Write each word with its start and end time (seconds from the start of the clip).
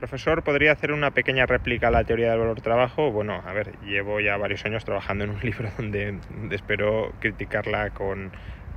Profesor, 0.00 0.42
¿podría 0.42 0.72
hacer 0.72 0.92
una 0.92 1.10
pequeña 1.10 1.44
réplica 1.44 1.88
a 1.88 1.90
la 1.90 2.04
teoría 2.04 2.30
del 2.30 2.38
valor-trabajo? 2.38 3.12
Bueno, 3.12 3.42
a 3.46 3.52
ver, 3.52 3.78
llevo 3.82 4.18
ya 4.18 4.38
varios 4.38 4.64
años 4.64 4.82
trabajando 4.86 5.24
en 5.24 5.30
un 5.30 5.40
libro 5.42 5.68
donde, 5.76 6.18
espero 6.52 7.12
criticarla 7.20 7.90
con, 7.90 8.32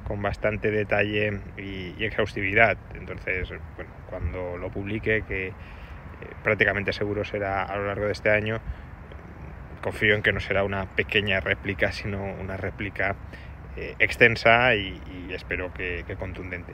con 0.06 0.22
bastante 0.22 0.70
detalle 0.70 1.40
y, 1.58 2.04
exhaustividad. 2.04 2.78
Entonces, 2.96 3.48
bueno, 3.78 3.92
cuando 4.10 4.58
lo 4.58 4.70
publique, 4.70 5.24
que 5.26 5.48
eh, 5.48 5.54
prácticamente 6.44 6.92
seguro 6.92 7.24
será 7.24 7.64
a 7.64 7.78
lo 7.78 7.88
largo 7.88 8.08
de 8.08 8.12
este 8.12 8.30
año, 8.30 8.60
confío 9.82 10.16
en 10.16 10.24
que 10.24 10.34
no 10.34 10.42
será 10.42 10.66
una 10.66 10.88
pequeña 10.88 11.40
réplica, 11.40 11.94
sino 11.94 12.22
una 12.22 12.58
réplica 12.58 13.16
eh, 13.78 13.96
extensa 13.98 14.76
y, 14.76 15.02
y 15.30 15.34
espero 15.34 15.74
que, 15.74 16.04
que 16.06 16.18
contundente. 16.18 16.74